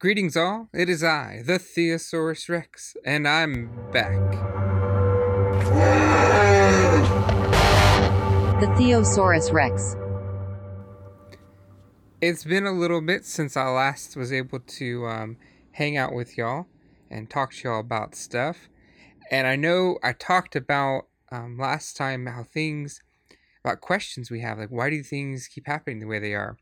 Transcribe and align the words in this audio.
Greetings, 0.00 0.36
all. 0.36 0.68
It 0.72 0.88
is 0.88 1.02
I, 1.02 1.42
the 1.44 1.58
Theosaurus 1.58 2.48
Rex, 2.48 2.96
and 3.04 3.26
I'm 3.26 3.68
back. 3.90 4.12
The 8.60 8.72
Theosaurus 8.76 9.50
Rex. 9.50 9.96
It's 12.20 12.44
been 12.44 12.64
a 12.64 12.70
little 12.70 13.00
bit 13.00 13.24
since 13.24 13.56
I 13.56 13.68
last 13.70 14.16
was 14.16 14.32
able 14.32 14.60
to 14.60 15.06
um, 15.08 15.36
hang 15.72 15.96
out 15.96 16.14
with 16.14 16.38
y'all 16.38 16.66
and 17.10 17.28
talk 17.28 17.52
to 17.54 17.68
y'all 17.68 17.80
about 17.80 18.14
stuff. 18.14 18.68
And 19.32 19.48
I 19.48 19.56
know 19.56 19.98
I 20.04 20.12
talked 20.12 20.54
about 20.54 21.08
um, 21.32 21.58
last 21.58 21.96
time 21.96 22.26
how 22.26 22.44
things, 22.44 23.02
about 23.64 23.80
questions 23.80 24.30
we 24.30 24.42
have, 24.42 24.60
like 24.60 24.70
why 24.70 24.90
do 24.90 25.02
things 25.02 25.48
keep 25.48 25.66
happening 25.66 25.98
the 25.98 26.06
way 26.06 26.20
they 26.20 26.34
are? 26.34 26.56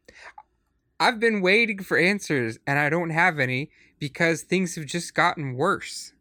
I've 0.98 1.20
been 1.20 1.40
waiting 1.42 1.82
for 1.82 1.98
answers 1.98 2.58
and 2.66 2.78
I 2.78 2.88
don't 2.88 3.10
have 3.10 3.38
any 3.38 3.70
because 3.98 4.42
things 4.42 4.74
have 4.76 4.86
just 4.86 5.14
gotten 5.14 5.54
worse. 5.54 6.12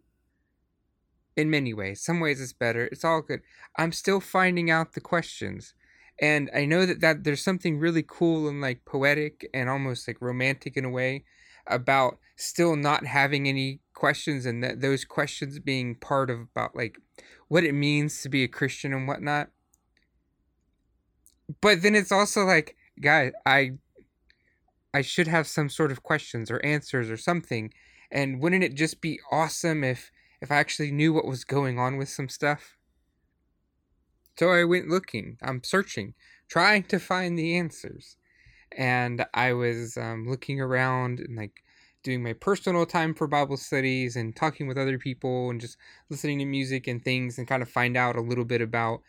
In 1.38 1.50
many 1.50 1.73
ways. 1.73 2.02
Some 2.02 2.22
ways 2.22 2.40
it's 2.40 2.54
better. 2.54 2.86
It's 2.86 3.03
all 3.03 3.22
good. 3.22 3.41
I'm 3.77 3.91
still 3.91 4.22
finding 4.22 4.72
out 4.72 4.94
the 4.94 5.02
questions. 5.02 5.73
And 6.22 6.50
I 6.55 6.64
know 6.66 6.86
that, 6.86 7.02
that 7.02 7.26
there's 7.26 7.44
something 7.44 7.77
really 7.77 8.03
cool 8.08 8.48
and 8.48 8.62
like 8.62 8.86
poetic 8.86 9.50
and 9.53 9.70
almost 9.70 10.08
like 10.08 10.22
romantic 10.22 10.78
in 10.78 10.86
a 10.86 10.89
way 10.89 11.26
about 11.67 12.20
still 12.38 12.78
not 12.78 13.05
having 13.05 13.50
any 13.50 13.81
questions 13.94 14.45
and 14.45 14.64
that 14.64 14.81
those 14.81 15.03
questions 15.03 15.59
being 15.59 15.95
part 15.95 16.30
of 16.30 16.39
about 16.39 16.76
like 16.76 16.98
what 17.48 17.64
it 17.64 17.73
means 17.73 18.22
to 18.22 18.30
be 18.30 18.44
a 18.44 18.48
Christian 18.48 18.94
and 18.94 19.08
whatnot. 19.08 19.50
But 21.59 21.81
then 21.81 21.95
it's 21.95 22.12
also 22.12 22.45
like, 22.45 22.78
guys, 23.02 23.34
I 23.45 23.73
I 24.95 25.02
should 25.02 25.27
have 25.27 25.45
some 25.45 25.67
sort 25.67 25.91
of 25.91 26.04
questions 26.04 26.49
or 26.49 26.66
answers 26.66 27.09
or 27.09 27.17
something. 27.17 27.73
And 28.09 28.40
wouldn't 28.40 28.63
it 28.63 28.76
just 28.76 29.02
be 29.02 29.20
awesome 29.30 29.84
if 29.84 30.09
if 30.42 30.52
I 30.52 30.56
actually 30.56 30.92
knew 30.92 31.11
what 31.11 31.28
was 31.28 31.44
going 31.44 31.78
on 31.78 31.97
with 31.97 32.08
some 32.08 32.30
stuff? 32.30 32.78
So 34.39 34.52
I 34.52 34.64
went 34.64 34.88
looking, 34.88 35.38
I'm 35.42 35.61
searching, 35.64 36.14
trying 36.47 36.83
to 36.83 37.00
find 37.00 37.38
the 37.38 37.58
answers. 37.58 38.16
And 38.72 39.25
I 39.33 39.52
was 39.52 39.97
um, 39.97 40.28
looking 40.30 40.61
around 40.61 41.20
and 41.20 41.36
like 41.36 41.64
doing 42.03 42.23
my 42.23 42.33
personal 42.33 42.86
time 42.86 43.14
for 43.14 43.27
Bible 43.27 43.58
studies 43.58 44.16
and 44.16 44.33
talking 44.33 44.66
with 44.66 44.77
other 44.77 44.98
people 44.98 45.50
and 45.50 45.59
just 45.59 45.77
listening 46.09 46.39
to 46.39 46.45
music 46.45 46.88
and 46.88 47.03
things 47.03 47.38
and 47.38 47.48
kind 47.50 47.64
of 47.64 47.70
find 47.70 47.98
out 47.98 48.16
a 48.16 48.22
little 48.22 48.45
bit 48.45 48.61
about 48.61 49.02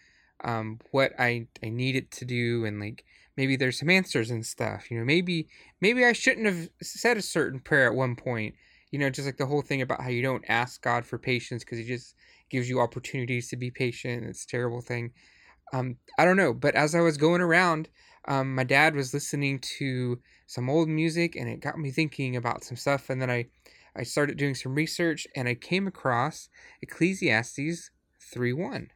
um, 0.42 0.80
what 0.90 1.12
I, 1.18 1.46
I 1.62 1.68
needed 1.68 2.10
to 2.12 2.24
do 2.24 2.64
and 2.64 2.80
like 2.80 3.04
maybe 3.36 3.56
there's 3.56 3.78
some 3.78 3.90
answers 3.90 4.30
and 4.30 4.44
stuff 4.44 4.90
you 4.90 4.98
know 4.98 5.04
maybe 5.04 5.48
maybe 5.80 6.04
i 6.04 6.12
shouldn't 6.12 6.46
have 6.46 6.68
said 6.82 7.16
a 7.16 7.22
certain 7.22 7.60
prayer 7.60 7.86
at 7.86 7.94
one 7.94 8.16
point 8.16 8.54
you 8.90 8.98
know 8.98 9.10
just 9.10 9.26
like 9.26 9.36
the 9.36 9.46
whole 9.46 9.62
thing 9.62 9.82
about 9.82 10.00
how 10.00 10.08
you 10.08 10.22
don't 10.22 10.44
ask 10.48 10.82
god 10.82 11.04
for 11.04 11.18
patience 11.18 11.64
because 11.64 11.78
he 11.78 11.84
just 11.84 12.14
gives 12.50 12.68
you 12.68 12.80
opportunities 12.80 13.48
to 13.48 13.56
be 13.56 13.70
patient 13.70 14.24
it's 14.24 14.44
a 14.44 14.48
terrible 14.48 14.80
thing. 14.80 15.12
Um 15.72 15.96
i 16.18 16.24
don't 16.24 16.36
know 16.36 16.54
but 16.54 16.74
as 16.74 16.94
i 16.94 17.00
was 17.00 17.16
going 17.16 17.40
around 17.40 17.88
um 18.28 18.54
my 18.54 18.64
dad 18.64 18.94
was 18.94 19.12
listening 19.12 19.58
to 19.78 20.20
some 20.46 20.70
old 20.70 20.88
music 20.88 21.36
and 21.36 21.48
it 21.48 21.60
got 21.60 21.78
me 21.78 21.90
thinking 21.90 22.36
about 22.36 22.64
some 22.64 22.76
stuff 22.76 23.10
and 23.10 23.20
then 23.20 23.30
i 23.30 23.46
i 23.96 24.02
started 24.02 24.36
doing 24.36 24.54
some 24.54 24.74
research 24.74 25.26
and 25.34 25.48
i 25.48 25.54
came 25.54 25.86
across 25.86 26.48
ecclesiastes 26.82 27.90
3 28.20 28.52
1 28.52 28.90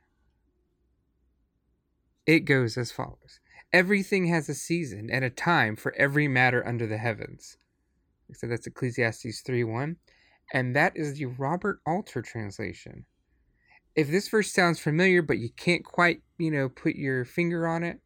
it 2.26 2.40
goes 2.40 2.76
as 2.76 2.92
follows 2.92 3.40
Everything 3.72 4.26
has 4.26 4.48
a 4.48 4.54
season 4.54 5.10
and 5.10 5.24
a 5.24 5.30
time 5.30 5.76
for 5.76 5.94
every 5.96 6.26
matter 6.26 6.66
under 6.66 6.86
the 6.86 6.98
heavens. 6.98 7.56
So 8.34 8.46
that's 8.46 8.66
Ecclesiastes 8.66 9.42
3 9.42 9.64
1. 9.64 9.96
And 10.52 10.74
that 10.74 10.96
is 10.96 11.14
the 11.14 11.26
Robert 11.26 11.80
Alter 11.86 12.22
translation. 12.22 13.04
If 13.94 14.10
this 14.10 14.28
verse 14.28 14.52
sounds 14.52 14.80
familiar, 14.80 15.22
but 15.22 15.38
you 15.38 15.50
can't 15.50 15.84
quite, 15.84 16.22
you 16.38 16.50
know, 16.50 16.68
put 16.68 16.96
your 16.96 17.24
finger 17.24 17.66
on 17.66 17.84
it, 17.84 18.00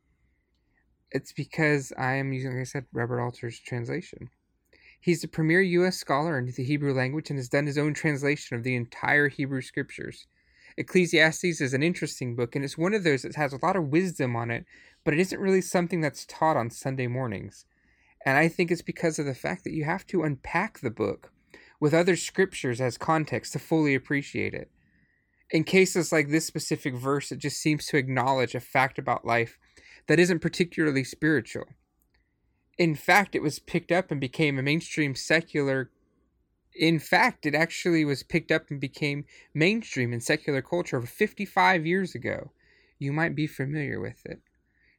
it's 1.11 1.33
because 1.33 1.93
I 1.97 2.15
am 2.15 2.33
using, 2.33 2.53
like 2.53 2.63
I 2.63 2.65
said, 2.65 2.87
Robert 2.93 3.21
Alter's 3.21 3.59
translation. 3.59 4.31
He's 5.01 5.21
the 5.21 5.29
premier 5.29 5.61
U.S. 5.61 5.97
scholar 5.97 6.39
in 6.39 6.47
the 6.47 6.65
Hebrew 6.65 6.95
language 6.95 7.31
and 7.31 7.39
has 7.39 7.49
done 7.49 7.67
his 7.67 7.79
own 7.79 7.95
translation 7.95 8.57
of 8.57 8.63
the 8.63 8.75
entire 8.75 9.29
Hebrew 9.29 9.61
scriptures. 9.61 10.27
Ecclesiastes 10.77 11.61
is 11.61 11.73
an 11.73 11.83
interesting 11.83 12.35
book, 12.35 12.57
and 12.57 12.65
it's 12.65 12.79
one 12.79 12.95
of 12.95 13.05
those 13.05 13.23
that 13.23 13.37
has 13.37 13.53
a 13.53 13.65
lot 13.65 13.77
of 13.77 13.89
wisdom 13.89 14.35
on 14.35 14.51
it, 14.51 14.65
but 15.05 15.15
it 15.15 15.21
isn't 15.21 15.41
really 15.41 15.61
something 15.61 16.01
that's 16.01 16.27
taught 16.27 16.57
on 16.57 16.71
Sunday 16.71 17.07
mornings. 17.07 17.65
And 18.27 18.37
I 18.37 18.49
think 18.49 18.71
it's 18.71 18.83
because 18.83 19.19
of 19.19 19.27
the 19.27 19.35
fact 19.35 19.65
that 19.65 19.73
you 19.73 19.85
have 19.85 20.07
to 20.09 20.23
unpack 20.23 20.81
the 20.81 20.91
book 20.91 21.31
with 21.79 21.95
other 21.95 22.17
scriptures 22.17 22.81
as 22.81 22.99
context 22.99 23.53
to 23.53 23.59
fully 23.59 23.95
appreciate 23.95 24.55
it. 24.55 24.71
In 25.51 25.63
cases 25.63 26.11
like 26.11 26.31
this 26.31 26.47
specific 26.47 26.95
verse, 26.95 27.31
it 27.31 27.39
just 27.39 27.59
seems 27.59 27.87
to 27.87 27.97
acknowledge 27.97 28.55
a 28.55 28.61
fact 28.61 28.99
about 28.99 29.27
life 29.27 29.59
that 30.09 30.19
isn't 30.19 30.41
particularly 30.41 31.05
spiritual. 31.05 31.67
In 32.79 32.95
fact, 32.95 33.37
it 33.37 33.43
was 33.43 33.59
picked 33.59 33.93
up 33.93 34.11
and 34.11 34.21
became 34.21 34.59
a 34.59 34.63
mainstream 34.63 35.15
secular 35.15 35.91
in 36.75 36.99
fact, 36.99 37.47
it 37.47 37.55
actually 37.55 38.05
was 38.05 38.23
picked 38.23 38.51
up 38.51 38.71
and 38.71 38.81
became 38.81 39.25
mainstream 39.53 40.13
in 40.13 40.21
secular 40.21 40.63
culture 40.63 40.97
over 40.97 41.07
55 41.07 41.87
years 41.87 42.15
ago. 42.15 42.51
You 42.99 43.13
might 43.13 43.35
be 43.35 43.47
familiar 43.47 44.01
with 44.01 44.25
it. 44.25 44.41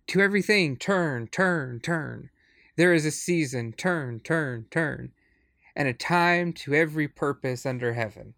To 0.07 0.21
everything, 0.21 0.77
turn, 0.77 1.27
turn, 1.27 1.79
turn. 1.79 2.29
There 2.77 2.93
is 2.93 3.05
a 3.05 3.11
season, 3.11 3.73
turn, 3.73 4.19
turn, 4.19 4.65
turn, 4.69 5.11
and 5.75 5.87
a 5.87 5.93
time 5.93 6.53
to 6.53 6.73
every 6.73 7.07
purpose 7.07 7.65
under 7.65 7.93
heaven. 7.93 8.33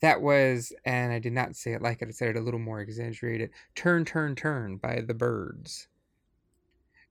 That 0.00 0.20
was, 0.20 0.72
and 0.84 1.12
I 1.12 1.18
did 1.18 1.32
not 1.32 1.56
say 1.56 1.72
it 1.72 1.82
like 1.82 2.02
it, 2.02 2.08
I 2.08 2.10
said 2.10 2.30
it 2.30 2.36
a 2.36 2.40
little 2.40 2.60
more 2.60 2.80
exaggerated, 2.80 3.50
Turn, 3.74 4.04
Turn, 4.04 4.34
Turn 4.34 4.76
by 4.76 5.00
the 5.00 5.14
Byrds. 5.14 5.86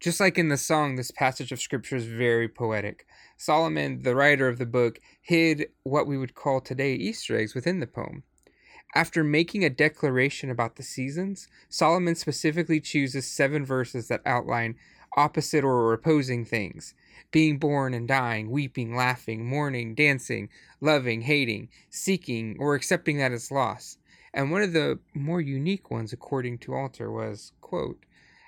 Just 0.01 0.19
like 0.19 0.39
in 0.39 0.47
the 0.47 0.57
song, 0.57 0.95
this 0.95 1.11
passage 1.11 1.51
of 1.51 1.61
scripture 1.61 1.95
is 1.95 2.05
very 2.05 2.49
poetic. 2.49 3.05
Solomon, 3.37 4.01
the 4.01 4.15
writer 4.15 4.47
of 4.47 4.57
the 4.57 4.65
book, 4.65 4.99
hid 5.21 5.67
what 5.83 6.07
we 6.07 6.17
would 6.17 6.33
call 6.33 6.59
today 6.59 6.95
Easter 6.95 7.37
eggs 7.37 7.53
within 7.53 7.79
the 7.79 7.85
poem. 7.85 8.23
After 8.95 9.23
making 9.23 9.63
a 9.63 9.69
declaration 9.69 10.49
about 10.49 10.75
the 10.75 10.81
seasons, 10.81 11.47
Solomon 11.69 12.15
specifically 12.15 12.81
chooses 12.81 13.27
seven 13.27 13.63
verses 13.63 14.07
that 14.07 14.23
outline 14.25 14.75
opposite 15.15 15.63
or 15.63 15.93
opposing 15.93 16.45
things 16.45 16.95
being 17.31 17.59
born 17.59 17.93
and 17.93 18.07
dying, 18.07 18.49
weeping, 18.49 18.95
laughing, 18.95 19.45
mourning, 19.45 19.93
dancing, 19.93 20.49
loving, 20.81 21.21
hating, 21.21 21.69
seeking, 21.91 22.57
or 22.59 22.73
accepting 22.73 23.19
that 23.19 23.31
it's 23.31 23.51
loss. 23.51 23.99
And 24.33 24.49
one 24.49 24.63
of 24.63 24.73
the 24.73 24.97
more 25.13 25.41
unique 25.41 25.91
ones, 25.91 26.11
according 26.11 26.57
to 26.59 26.73
Alter, 26.73 27.11
was, 27.11 27.53
quote, 27.61 28.03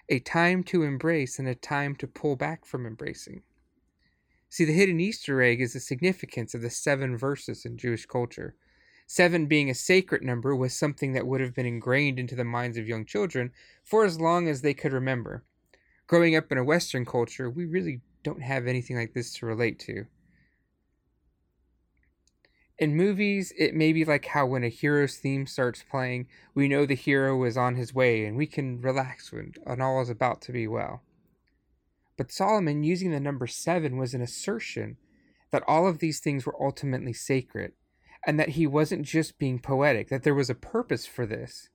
a 0.10 0.20
time 0.20 0.64
to 0.64 0.84
embrace 0.84 1.40
and 1.40 1.48
a 1.48 1.56
time 1.56 1.96
to 1.96 2.08
pull 2.08 2.36
back 2.36 2.66
from 2.66 2.86
embracing. 2.86 3.44
See, 4.50 4.66
the 4.66 4.74
hidden 4.74 5.00
Easter 5.00 5.42
egg 5.42 5.62
is 5.62 5.74
the 5.74 5.80
significance 5.80 6.54
of 6.54 6.62
the 6.62 6.70
seven 6.70 7.18
verses 7.18 7.66
in 7.66 7.78
Jewish 7.78 8.06
culture. 8.06 8.56
Seven 9.08 9.48
being 9.48 9.70
a 9.70 9.76
sacred 9.76 10.22
number 10.22 10.56
was 10.56 10.74
something 10.74 11.14
that 11.14 11.26
would 11.28 11.42
have 11.42 11.54
been 11.54 11.66
ingrained 11.66 12.20
into 12.20 12.36
the 12.36 12.44
minds 12.44 12.78
of 12.78 12.88
young 12.88 13.06
children 13.06 13.52
for 13.84 14.06
as 14.06 14.20
long 14.20 14.48
as 14.48 14.62
they 14.62 14.74
could 14.74 14.94
remember. 14.94 15.44
Growing 16.08 16.36
up 16.36 16.52
in 16.52 16.58
a 16.58 16.64
Western 16.64 17.06
culture, 17.06 17.50
we 17.50 17.66
really 17.66 18.02
don't 18.24 18.42
have 18.42 18.68
anything 18.68 18.96
like 18.96 19.14
this 19.14 19.34
to 19.34 19.46
relate 19.46 19.80
to. 19.80 20.06
In 22.80 22.96
movies, 22.96 23.54
it 23.58 23.76
may 23.76 23.94
be 23.94 24.04
like 24.04 24.26
how 24.26 24.48
when 24.48 24.64
a 24.64 24.70
hero's 24.70 25.18
theme 25.18 25.46
starts 25.46 25.84
playing, 25.90 26.28
we 26.56 26.68
know 26.68 26.86
the 26.86 26.96
hero 26.96 27.44
is 27.44 27.56
on 27.56 27.76
his 27.76 27.94
way 27.94 28.26
and 28.26 28.36
we 28.36 28.48
can 28.48 28.82
relax 28.82 29.32
when 29.32 29.54
all 29.80 30.02
is 30.02 30.10
about 30.10 30.42
to 30.44 30.52
be 30.52 30.68
well. 30.68 31.04
But 32.18 32.32
Solomon 32.32 32.84
using 32.84 33.12
the 33.12 33.20
number 33.20 33.48
seven 33.48 33.98
was 33.98 34.14
an 34.14 34.22
assertion 34.22 34.98
that 35.52 35.64
all 35.68 35.88
of 35.88 36.00
these 36.00 36.20
things 36.20 36.46
were 36.46 36.62
ultimately 36.62 37.14
sacred 37.14 37.74
and 38.26 38.40
that 38.40 38.50
he 38.50 38.66
wasn't 38.66 39.04
just 39.04 39.38
being 39.38 39.60
poetic, 39.60 40.10
that 40.10 40.24
there 40.24 40.34
was 40.34 40.50
a 40.50 40.56
purpose 40.56 41.06
for 41.06 41.26
this. 41.26 41.70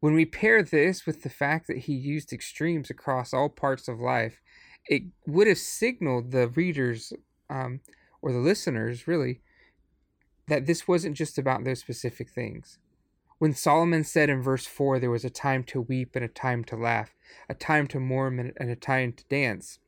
When 0.00 0.14
we 0.14 0.26
pair 0.26 0.62
this 0.62 1.06
with 1.06 1.22
the 1.22 1.30
fact 1.30 1.66
that 1.68 1.78
he 1.78 1.94
used 1.94 2.32
extremes 2.32 2.90
across 2.90 3.32
all 3.32 3.48
parts 3.48 3.88
of 3.88 3.98
life, 3.98 4.42
it 4.86 5.04
would 5.26 5.46
have 5.46 5.58
signaled 5.58 6.30
the 6.30 6.48
readers 6.48 7.14
um, 7.48 7.80
or 8.20 8.32
the 8.32 8.38
listeners, 8.38 9.06
really, 9.06 9.40
that 10.48 10.66
this 10.66 10.86
wasn't 10.86 11.16
just 11.16 11.38
about 11.38 11.64
those 11.64 11.80
specific 11.80 12.30
things. 12.30 12.78
When 13.38 13.54
Solomon 13.54 14.04
said 14.04 14.30
in 14.30 14.42
verse 14.42 14.66
4 14.66 14.98
there 14.98 15.10
was 15.10 15.24
a 15.24 15.30
time 15.30 15.64
to 15.64 15.80
weep 15.80 16.14
and 16.14 16.24
a 16.24 16.28
time 16.28 16.64
to 16.64 16.76
laugh, 16.76 17.14
a 17.48 17.54
time 17.54 17.86
to 17.88 18.00
mourn 18.00 18.52
and 18.56 18.70
a 18.70 18.76
time 18.76 19.12
to 19.12 19.24
dance, 19.24 19.78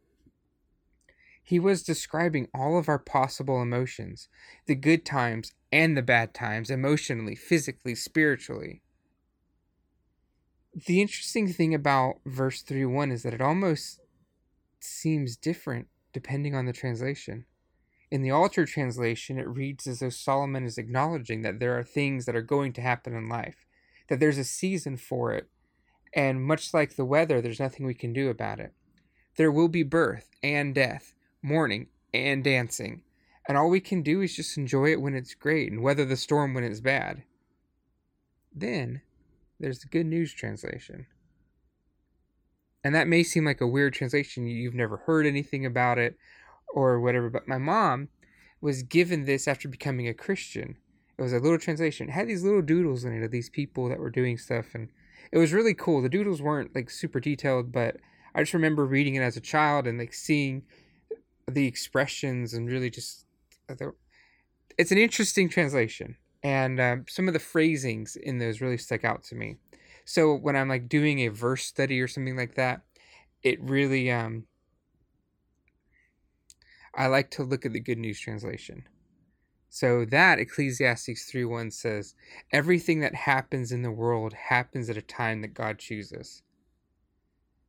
he 1.42 1.60
was 1.60 1.84
describing 1.84 2.48
all 2.52 2.76
of 2.76 2.88
our 2.88 2.98
possible 2.98 3.62
emotions 3.62 4.28
the 4.66 4.74
good 4.74 5.04
times 5.04 5.52
and 5.70 5.96
the 5.96 6.02
bad 6.02 6.34
times, 6.34 6.70
emotionally, 6.70 7.36
physically, 7.36 7.94
spiritually. 7.94 8.82
The 10.74 11.00
interesting 11.00 11.46
thing 11.52 11.72
about 11.72 12.16
verse 12.26 12.62
3 12.62 12.84
1 12.84 13.12
is 13.12 13.22
that 13.22 13.32
it 13.32 13.40
almost 13.40 14.00
seems 14.80 15.36
different 15.36 15.86
depending 16.12 16.54
on 16.54 16.66
the 16.66 16.72
translation. 16.72 17.44
In 18.10 18.22
the 18.22 18.30
Alter 18.30 18.64
translation, 18.66 19.38
it 19.38 19.48
reads 19.48 19.86
as 19.86 19.98
though 19.98 20.10
Solomon 20.10 20.64
is 20.64 20.78
acknowledging 20.78 21.42
that 21.42 21.58
there 21.58 21.76
are 21.76 21.82
things 21.82 22.24
that 22.26 22.36
are 22.36 22.42
going 22.42 22.72
to 22.74 22.80
happen 22.80 23.14
in 23.14 23.28
life, 23.28 23.66
that 24.08 24.20
there's 24.20 24.38
a 24.38 24.44
season 24.44 24.96
for 24.96 25.32
it, 25.32 25.48
and 26.14 26.44
much 26.44 26.72
like 26.72 26.94
the 26.94 27.04
weather, 27.04 27.40
there's 27.40 27.60
nothing 27.60 27.84
we 27.84 27.94
can 27.94 28.12
do 28.12 28.30
about 28.30 28.60
it. 28.60 28.72
There 29.36 29.50
will 29.50 29.68
be 29.68 29.82
birth 29.82 30.30
and 30.42 30.74
death, 30.74 31.14
mourning 31.42 31.88
and 32.14 32.44
dancing, 32.44 33.02
and 33.48 33.58
all 33.58 33.68
we 33.68 33.80
can 33.80 34.02
do 34.02 34.20
is 34.20 34.36
just 34.36 34.56
enjoy 34.56 34.92
it 34.92 35.00
when 35.00 35.14
it's 35.14 35.34
great 35.34 35.70
and 35.70 35.82
weather 35.82 36.04
the 36.04 36.16
storm 36.16 36.54
when 36.54 36.64
it's 36.64 36.80
bad. 36.80 37.24
Then 38.54 39.02
there's 39.58 39.80
the 39.80 39.88
Good 39.88 40.06
News 40.06 40.32
translation. 40.32 41.06
And 42.82 42.94
that 42.94 43.08
may 43.08 43.24
seem 43.24 43.44
like 43.44 43.60
a 43.60 43.66
weird 43.66 43.94
translation. 43.94 44.46
You've 44.46 44.74
never 44.74 44.98
heard 44.98 45.26
anything 45.26 45.66
about 45.66 45.98
it 45.98 46.16
or 46.68 47.00
whatever, 47.00 47.30
but 47.30 47.48
my 47.48 47.58
mom 47.58 48.08
was 48.60 48.82
given 48.82 49.24
this 49.24 49.46
after 49.46 49.68
becoming 49.68 50.08
a 50.08 50.14
Christian. 50.14 50.76
It 51.18 51.22
was 51.22 51.32
a 51.32 51.38
little 51.38 51.58
translation. 51.58 52.08
It 52.08 52.12
had 52.12 52.28
these 52.28 52.44
little 52.44 52.62
doodles 52.62 53.04
in 53.04 53.12
it 53.12 53.24
of 53.24 53.30
these 53.30 53.48
people 53.48 53.88
that 53.88 53.98
were 53.98 54.10
doing 54.10 54.36
stuff 54.36 54.74
and 54.74 54.88
it 55.32 55.38
was 55.38 55.52
really 55.52 55.74
cool. 55.74 56.02
The 56.02 56.08
doodles 56.08 56.42
weren't 56.42 56.74
like 56.74 56.90
super 56.90 57.20
detailed, 57.20 57.72
but 57.72 57.96
I 58.34 58.42
just 58.42 58.54
remember 58.54 58.84
reading 58.84 59.14
it 59.14 59.22
as 59.22 59.36
a 59.36 59.40
child 59.40 59.86
and 59.86 59.98
like 59.98 60.12
seeing 60.12 60.62
the 61.50 61.66
expressions 61.66 62.54
and 62.54 62.68
really 62.68 62.90
just 62.90 63.24
it's 64.78 64.92
an 64.92 64.98
interesting 64.98 65.48
translation 65.48 66.16
and 66.42 66.80
um, 66.80 67.04
some 67.08 67.28
of 67.28 67.34
the 67.34 67.40
phrasings 67.40 68.16
in 68.16 68.38
those 68.38 68.60
really 68.60 68.78
stuck 68.78 69.04
out 69.04 69.22
to 69.22 69.34
me 69.34 69.56
so 70.04 70.34
when 70.34 70.56
i'm 70.56 70.68
like 70.68 70.88
doing 70.88 71.20
a 71.20 71.28
verse 71.28 71.64
study 71.64 72.00
or 72.00 72.08
something 72.08 72.36
like 72.36 72.54
that 72.54 72.82
it 73.42 73.60
really 73.62 74.10
um 74.10 74.44
i 76.96 77.06
like 77.06 77.30
to 77.30 77.42
look 77.42 77.64
at 77.64 77.72
the 77.72 77.80
good 77.80 77.98
news 77.98 78.20
translation 78.20 78.84
so 79.68 80.04
that 80.04 80.38
ecclesiastes 80.38 81.24
3 81.30 81.44
1 81.44 81.70
says 81.70 82.14
everything 82.52 83.00
that 83.00 83.14
happens 83.14 83.72
in 83.72 83.82
the 83.82 83.90
world 83.90 84.32
happens 84.32 84.88
at 84.88 84.96
a 84.96 85.02
time 85.02 85.40
that 85.42 85.54
god 85.54 85.78
chooses 85.78 86.42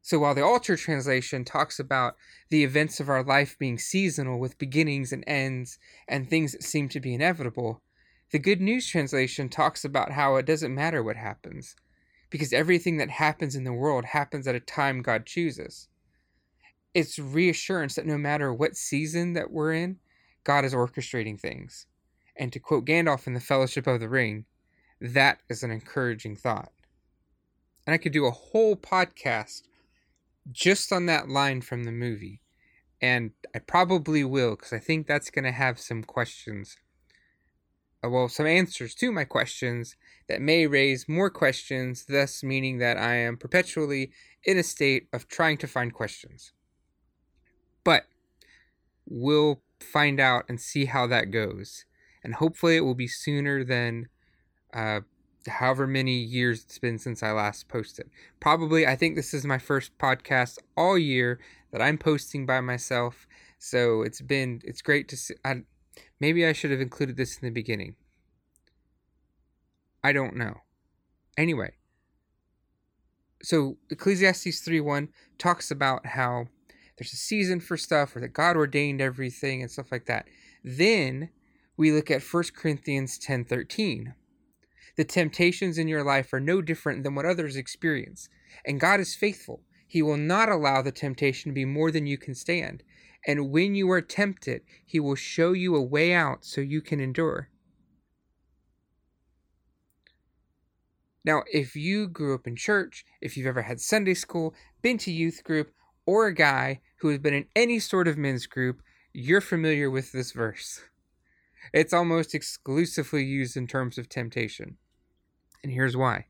so 0.07 0.19
while 0.19 0.33
the 0.33 0.41
Alter 0.41 0.77
translation 0.77 1.43
talks 1.43 1.81
about 1.81 2.15
the 2.47 2.63
events 2.63 3.01
of 3.01 3.09
our 3.09 3.23
life 3.23 3.59
being 3.59 3.77
seasonal 3.77 4.39
with 4.39 4.57
beginnings 4.57 5.11
and 5.11 5.21
ends 5.27 5.79
and 6.07 6.29
things 6.29 6.53
that 6.53 6.63
seem 6.63 6.87
to 6.87 7.01
be 7.01 7.13
inevitable, 7.13 7.81
the 8.31 8.39
Good 8.39 8.61
News 8.61 8.87
translation 8.87 9.49
talks 9.49 9.83
about 9.83 10.13
how 10.13 10.37
it 10.37 10.45
doesn't 10.45 10.73
matter 10.73 11.03
what 11.03 11.17
happens, 11.17 11.75
because 12.29 12.53
everything 12.53 12.95
that 12.99 13.09
happens 13.09 13.53
in 13.53 13.65
the 13.65 13.73
world 13.73 14.05
happens 14.05 14.47
at 14.47 14.55
a 14.55 14.61
time 14.61 15.01
God 15.01 15.25
chooses. 15.25 15.89
It's 16.97 17.19
reassurance 17.19 17.93
that 17.93 18.07
no 18.07 18.17
matter 18.17 18.51
what 18.51 18.75
season 18.75 19.33
that 19.33 19.51
we're 19.51 19.71
in, 19.71 19.99
God 20.43 20.65
is 20.65 20.73
orchestrating 20.73 21.39
things. 21.39 21.85
And 22.35 22.51
to 22.51 22.59
quote 22.59 22.87
Gandalf 22.87 23.27
in 23.27 23.35
the 23.35 23.39
Fellowship 23.39 23.85
of 23.85 23.99
the 23.99 24.09
Ring, 24.09 24.45
that 24.99 25.37
is 25.47 25.61
an 25.61 25.69
encouraging 25.69 26.35
thought. 26.35 26.71
And 27.85 27.93
I 27.93 27.99
could 27.99 28.13
do 28.13 28.25
a 28.25 28.31
whole 28.31 28.75
podcast 28.75 29.61
just 30.51 30.91
on 30.91 31.05
that 31.05 31.29
line 31.29 31.61
from 31.61 31.83
the 31.83 31.91
movie. 31.91 32.41
And 32.99 33.29
I 33.53 33.59
probably 33.59 34.23
will 34.23 34.55
because 34.55 34.73
I 34.73 34.79
think 34.79 35.05
that's 35.05 35.29
going 35.29 35.45
to 35.45 35.51
have 35.51 35.79
some 35.79 36.01
questions. 36.01 36.77
Uh, 38.03 38.09
well, 38.09 38.27
some 38.27 38.47
answers 38.47 38.95
to 38.95 39.11
my 39.11 39.23
questions 39.23 39.95
that 40.27 40.41
may 40.41 40.65
raise 40.65 41.07
more 41.07 41.29
questions, 41.29 42.05
thus 42.09 42.41
meaning 42.41 42.79
that 42.79 42.97
I 42.97 43.17
am 43.17 43.37
perpetually 43.37 44.09
in 44.43 44.57
a 44.57 44.63
state 44.63 45.09
of 45.13 45.27
trying 45.27 45.59
to 45.59 45.67
find 45.67 45.93
questions. 45.93 46.53
But 47.87 48.03
we'll 49.05 49.61
find 49.79 50.19
out 50.19 50.43
and 50.49 50.59
see 50.59 50.87
how 50.87 51.07
that 51.07 51.31
goes. 51.31 51.85
And 52.21 52.35
hopefully 52.35 52.75
it 52.75 52.81
will 52.81 52.95
be 52.95 53.07
sooner 53.07 53.63
than 53.63 54.09
uh, 54.73 54.99
however 55.47 55.87
many 55.87 56.17
years 56.17 56.65
it's 56.65 56.79
been 56.79 56.99
since 56.99 57.23
I 57.23 57.31
last 57.31 57.69
posted. 57.69 58.09
Probably, 58.41 58.85
I 58.85 58.97
think 58.97 59.15
this 59.15 59.33
is 59.33 59.45
my 59.45 59.57
first 59.57 59.97
podcast 59.97 60.57
all 60.75 60.97
year 60.97 61.39
that 61.71 61.81
I'm 61.81 61.97
posting 61.97 62.45
by 62.45 62.59
myself. 62.59 63.25
So 63.57 64.01
it's 64.01 64.19
been, 64.19 64.59
it's 64.65 64.81
great 64.81 65.07
to 65.07 65.15
see. 65.15 65.35
I, 65.45 65.61
maybe 66.19 66.45
I 66.45 66.51
should 66.51 66.71
have 66.71 66.81
included 66.81 67.15
this 67.15 67.37
in 67.37 67.45
the 67.45 67.53
beginning. 67.53 67.95
I 70.03 70.11
don't 70.11 70.35
know. 70.35 70.55
Anyway, 71.37 71.71
so 73.41 73.77
Ecclesiastes 73.89 74.59
3 74.59 74.81
1 74.81 75.07
talks 75.37 75.71
about 75.71 76.05
how 76.07 76.47
there's 76.97 77.13
a 77.13 77.17
season 77.17 77.59
for 77.59 77.77
stuff 77.77 78.15
or 78.15 78.19
that 78.21 78.33
God 78.33 78.57
ordained 78.57 79.01
everything 79.01 79.61
and 79.61 79.71
stuff 79.71 79.91
like 79.91 80.05
that. 80.05 80.27
Then 80.63 81.29
we 81.75 81.91
look 81.91 82.09
at 82.09 82.23
1 82.23 82.43
Corinthians 82.55 83.17
ten 83.17 83.45
thirteen 83.45 84.15
the 84.97 85.05
temptations 85.05 85.77
in 85.77 85.87
your 85.87 86.03
life 86.03 86.33
are 86.33 86.39
no 86.39 86.59
different 86.59 87.03
than 87.03 87.13
what 87.13 87.25
others 87.25 87.55
experience. 87.55 88.29
And 88.65 88.79
God 88.79 88.99
is 88.99 89.15
faithful. 89.15 89.61
He 89.87 90.01
will 90.01 90.17
not 90.17 90.49
allow 90.49 90.81
the 90.81 90.91
temptation 90.91 91.51
to 91.51 91.55
be 91.55 91.65
more 91.65 91.91
than 91.91 92.07
you 92.07 92.17
can 92.17 92.33
stand. 92.33 92.83
And 93.25 93.51
when 93.51 93.75
you 93.75 93.89
are 93.91 94.01
tempted, 94.01 94.63
He 94.85 94.99
will 94.99 95.15
show 95.15 95.53
you 95.53 95.75
a 95.75 95.81
way 95.81 96.13
out 96.13 96.43
so 96.43 96.61
you 96.61 96.81
can 96.81 96.99
endure. 96.99 97.49
Now, 101.23 101.43
if 101.51 101.75
you 101.75 102.07
grew 102.07 102.33
up 102.33 102.47
in 102.47 102.55
church, 102.55 103.05
if 103.21 103.37
you've 103.37 103.47
ever 103.47 103.63
had 103.63 103.79
Sunday 103.79 104.13
school, 104.13 104.55
been 104.81 104.97
to 104.99 105.11
youth 105.11 105.43
group, 105.43 105.71
or 106.07 106.25
a 106.25 106.33
guy 106.33 106.81
who 107.01 107.09
has 107.09 107.19
been 107.19 107.35
in 107.35 107.45
any 107.55 107.77
sort 107.77 108.07
of 108.07 108.17
men's 108.17 108.47
group, 108.47 108.81
you're 109.13 109.41
familiar 109.41 109.91
with 109.91 110.11
this 110.11 110.31
verse. 110.31 110.81
It's 111.73 111.93
almost 111.93 112.33
exclusively 112.33 113.23
used 113.23 113.57
in 113.57 113.67
terms 113.67 113.97
of 113.97 114.09
temptation. 114.09 114.77
And 115.61 115.71
here's 115.71 115.97
why. 115.97 116.25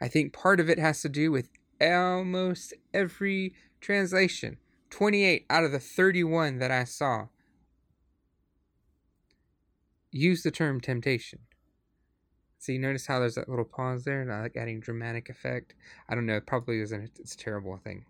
I 0.00 0.08
think 0.08 0.32
part 0.32 0.60
of 0.60 0.68
it 0.68 0.78
has 0.78 1.00
to 1.02 1.08
do 1.08 1.32
with 1.32 1.48
almost 1.80 2.74
every 2.92 3.54
translation. 3.80 4.58
28 4.90 5.46
out 5.48 5.64
of 5.64 5.72
the 5.72 5.80
31 5.80 6.58
that 6.58 6.70
I 6.70 6.84
saw 6.84 7.28
use 10.10 10.42
the 10.42 10.50
term 10.50 10.80
temptation. 10.80 11.40
So 12.58 12.72
you 12.72 12.78
notice 12.78 13.06
how 13.06 13.20
there's 13.20 13.36
that 13.36 13.48
little 13.48 13.64
pause 13.64 14.04
there, 14.04 14.20
and 14.20 14.32
I 14.32 14.42
like 14.42 14.56
adding 14.56 14.80
dramatic 14.80 15.28
effect. 15.28 15.74
I 16.08 16.14
don't 16.14 16.26
know, 16.26 16.36
it 16.36 16.46
probably 16.46 16.80
isn't. 16.80 17.12
It's 17.18 17.34
a 17.34 17.38
terrible 17.38 17.76
thing. 17.76 18.04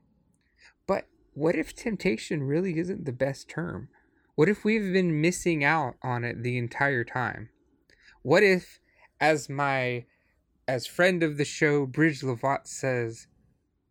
What 1.37 1.55
if 1.55 1.75
temptation 1.75 2.45
really 2.45 2.79
isn't 2.79 3.05
the 3.05 3.13
best 3.13 3.47
term? 3.47 3.91
What 4.37 4.49
if 4.49 4.65
we've 4.65 4.91
been 4.91 5.21
missing 5.21 5.63
out 5.63 5.97
on 6.03 6.25
it 6.25 6.43
the 6.43 6.57
entire 6.57 7.05
time? 7.05 7.51
What 8.23 8.43
if, 8.43 8.81
as 9.21 9.51
my 9.51 10.07
as 10.67 10.87
friend 10.87 11.23
of 11.23 11.37
the 11.37 11.45
show, 11.45 11.85
Bridge 11.85 12.23
Lovat 12.23 12.67
says, 12.67 13.27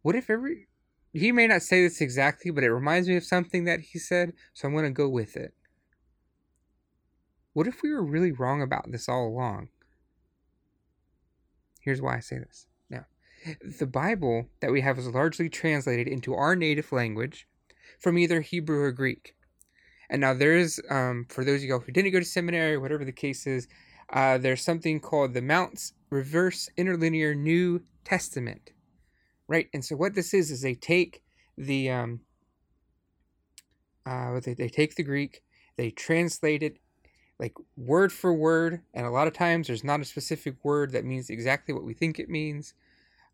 What 0.01 0.15
if 0.15 0.27
every. 0.27 0.65
He 1.13 1.31
may 1.31 1.45
not 1.45 1.61
say 1.61 1.83
this 1.83 2.01
exactly, 2.01 2.49
but 2.49 2.63
it 2.63 2.73
reminds 2.73 3.07
me 3.07 3.15
of 3.15 3.23
something 3.23 3.65
that 3.65 3.79
he 3.79 3.99
said, 3.99 4.33
so 4.51 4.67
I'm 4.67 4.73
going 4.73 4.85
to 4.85 4.89
go 4.89 5.07
with 5.07 5.37
it. 5.37 5.53
What 7.53 7.67
if 7.67 7.83
we 7.83 7.93
were 7.93 8.03
really 8.03 8.31
wrong 8.31 8.63
about 8.63 8.91
this 8.91 9.07
all 9.07 9.27
along? 9.27 9.69
Here's 11.79 12.01
why 12.01 12.17
I 12.17 12.21
say 12.21 12.39
this. 12.39 12.65
The 13.79 13.85
Bible 13.85 14.47
that 14.61 14.71
we 14.71 14.81
have 14.81 14.97
is 14.97 15.07
largely 15.07 15.49
translated 15.49 16.07
into 16.07 16.33
our 16.33 16.55
native 16.55 16.91
language 16.91 17.47
from 17.99 18.17
either 18.17 18.41
Hebrew 18.41 18.81
or 18.81 18.91
Greek. 18.91 19.35
And 20.09 20.21
now 20.21 20.33
there 20.33 20.55
is, 20.55 20.81
um, 20.89 21.25
for 21.29 21.43
those 21.43 21.61
of 21.61 21.67
you 21.67 21.79
who 21.79 21.91
didn't 21.91 22.11
go 22.11 22.19
to 22.19 22.25
seminary, 22.25 22.77
whatever 22.77 23.05
the 23.05 23.11
case 23.11 23.47
is, 23.47 23.67
uh, 24.11 24.37
there's 24.37 24.61
something 24.61 24.99
called 24.99 25.33
the 25.33 25.41
Mounce 25.41 25.93
Reverse 26.09 26.69
Interlinear 26.77 27.35
New 27.35 27.81
Testament, 28.03 28.71
right? 29.47 29.67
And 29.73 29.83
so 29.83 29.95
what 29.95 30.13
this 30.13 30.33
is 30.33 30.51
is 30.51 30.61
they 30.61 30.75
take 30.75 31.23
the 31.57 31.89
um, 31.89 32.21
uh, 34.05 34.39
they, 34.39 34.53
they 34.53 34.69
take 34.69 34.95
the 34.95 35.03
Greek, 35.03 35.41
they 35.77 35.89
translate 35.89 36.61
it 36.61 36.77
like 37.39 37.53
word 37.75 38.13
for 38.13 38.33
word, 38.33 38.81
and 38.93 39.05
a 39.05 39.09
lot 39.09 39.27
of 39.27 39.33
times 39.33 39.67
there's 39.67 39.83
not 39.83 39.99
a 39.99 40.05
specific 40.05 40.55
word 40.63 40.91
that 40.91 41.03
means 41.03 41.29
exactly 41.29 41.73
what 41.73 41.83
we 41.83 41.93
think 41.93 42.19
it 42.19 42.29
means, 42.29 42.73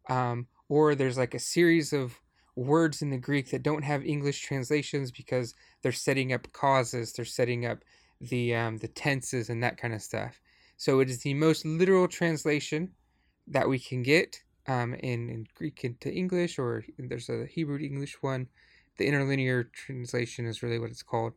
um, 0.10 0.48
or 0.70 0.96
there's 0.96 1.18
like 1.18 1.34
a 1.34 1.40
series 1.40 1.94
of 1.94 2.20
words 2.56 3.02
in 3.02 3.10
the 3.10 3.18
Greek 3.18 3.52
that 3.52 3.64
don't 3.64 3.84
have 3.84 4.06
English 4.06 4.42
translations 4.42 5.12
because 5.12 5.54
they're 5.82 5.92
setting 5.92 6.34
up 6.34 6.52
causes, 6.52 7.14
they're 7.14 7.26
setting 7.26 7.66
up 7.66 7.80
the 8.20 8.56
um, 8.56 8.78
the 8.78 8.88
tenses 8.88 9.50
and 9.50 9.64
that 9.64 9.78
kind 9.78 9.94
of 9.94 10.02
stuff. 10.02 10.40
So 10.78 11.00
it 11.00 11.10
is 11.10 11.20
the 11.20 11.34
most 11.34 11.66
literal 11.66 12.08
translation 12.08 12.92
that 13.48 13.68
we 13.68 13.80
can 13.80 14.04
get 14.04 14.42
um, 14.68 14.94
in, 14.96 15.30
in 15.30 15.48
Greek 15.56 15.84
into 15.84 16.12
English, 16.12 16.58
or 16.60 16.86
there's 16.98 17.30
a 17.30 17.46
Hebrew 17.46 17.78
to 17.80 17.86
English 17.86 18.22
one. 18.22 18.48
The 18.98 19.08
interlinear 19.08 19.64
translation 19.64 20.46
is 20.46 20.64
really 20.64 20.80
what 20.80 20.92
it's 20.92 21.04
called. 21.04 21.34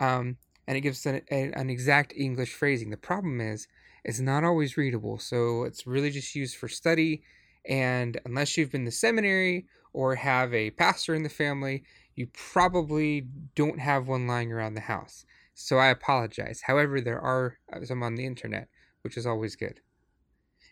Um, 0.00 0.36
and 0.66 0.76
it 0.76 0.82
gives 0.82 1.04
an, 1.06 1.22
a, 1.30 1.52
an 1.52 1.70
exact 1.70 2.12
English 2.16 2.52
phrasing. 2.54 2.90
The 2.90 2.96
problem 2.96 3.40
is, 3.40 3.66
it's 4.04 4.20
not 4.20 4.44
always 4.44 4.76
readable. 4.76 5.18
So 5.18 5.64
it's 5.64 5.86
really 5.86 6.10
just 6.10 6.34
used 6.34 6.56
for 6.56 6.68
study. 6.68 7.22
And 7.68 8.20
unless 8.24 8.56
you've 8.56 8.72
been 8.72 8.84
to 8.84 8.90
seminary 8.90 9.66
or 9.92 10.14
have 10.14 10.54
a 10.54 10.70
pastor 10.70 11.14
in 11.14 11.22
the 11.22 11.28
family, 11.28 11.84
you 12.14 12.28
probably 12.32 13.26
don't 13.54 13.80
have 13.80 14.08
one 14.08 14.26
lying 14.26 14.52
around 14.52 14.74
the 14.74 14.80
house. 14.80 15.24
So 15.54 15.78
I 15.78 15.88
apologize. 15.88 16.62
However, 16.62 17.00
there 17.00 17.20
are 17.20 17.58
uh, 17.72 17.84
some 17.84 18.02
on 18.02 18.14
the 18.14 18.26
internet, 18.26 18.68
which 19.02 19.16
is 19.16 19.26
always 19.26 19.56
good. 19.56 19.80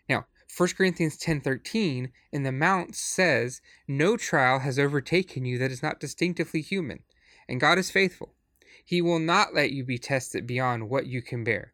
Now, 0.07 0.25
1 0.55 0.69
Corinthians 0.75 1.17
10:13 1.17 2.11
in 2.31 2.43
the 2.43 2.51
Mounce 2.51 2.97
says, 2.99 3.61
"No 3.87 4.17
trial 4.17 4.59
has 4.59 4.79
overtaken 4.79 5.45
you 5.45 5.59
that 5.59 5.71
is 5.71 5.83
not 5.83 5.99
distinctively 5.99 6.61
human, 6.61 7.03
and 7.47 7.59
God 7.59 7.77
is 7.77 7.91
faithful. 7.91 8.33
He 8.83 9.01
will 9.01 9.19
not 9.19 9.53
let 9.53 9.71
you 9.71 9.83
be 9.83 9.99
tested 9.99 10.47
beyond 10.47 10.89
what 10.89 11.05
you 11.05 11.21
can 11.21 11.43
bear. 11.43 11.73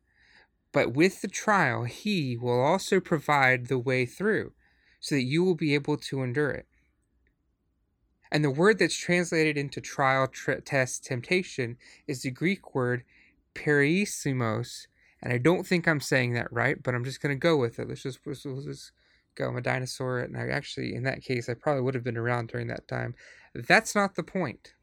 But 0.74 0.94
with 0.94 1.22
the 1.22 1.30
trial, 1.30 1.86
he 1.86 2.36
will 2.36 2.60
also 2.60 3.00
provide 3.00 3.68
the 3.68 3.80
way 3.80 4.06
through, 4.06 4.54
so 5.00 5.16
that 5.16 5.24
you 5.24 5.44
will 5.44 5.56
be 5.56 5.74
able 5.74 5.98
to 5.98 6.24
endure 6.24 6.52
it." 6.52 6.68
And 8.32 8.44
the 8.44 8.50
word 8.50 8.80
that's 8.80 8.98
translated 8.98 9.58
into 9.58 9.80
trial, 9.80 10.28
tra- 10.28 10.62
test, 10.62 11.06
temptation 11.06 11.78
is 12.08 12.22
the 12.22 12.32
Greek 12.32 12.75
word 12.75 13.04
perissimos, 13.54 14.88
and 15.22 15.32
I 15.32 15.38
don't 15.38 15.66
think 15.66 15.88
I'm 15.88 16.02
saying 16.02 16.34
that 16.34 16.52
right, 16.52 16.82
but 16.82 16.94
I'm 16.94 17.06
just 17.06 17.22
going 17.22 17.34
to 17.34 17.40
go 17.40 17.56
with 17.56 17.80
it. 17.80 17.88
Let's 17.88 18.04
just, 18.04 18.20
let's, 18.25 18.46
let's 18.46 18.66
just 18.66 18.92
go. 19.36 19.48
I'm 19.48 19.58
a 19.58 19.62
dinosaur, 19.62 20.20
and 20.20 20.36
I 20.36 20.48
actually, 20.50 20.96
in 20.96 21.04
that 21.04 21.22
case, 21.22 21.48
I 21.48 21.54
probably 21.54 21.82
would 21.82 21.96
have 21.96 22.04
been 22.04 22.18
around 22.18 22.50
during 22.50 22.68
that 22.68 22.88
time. 22.88 23.16
That's 23.54 23.96
not 23.96 24.16
the 24.16 24.24
point. 24.24 24.74